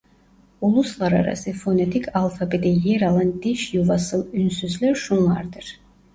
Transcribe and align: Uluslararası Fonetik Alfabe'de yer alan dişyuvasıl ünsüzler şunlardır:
Uluslararası 0.61 1.51
Fonetik 1.51 2.15
Alfabe'de 2.15 2.67
yer 2.67 3.01
alan 3.01 3.41
dişyuvasıl 3.43 4.33
ünsüzler 4.33 4.95
şunlardır: 4.95 5.79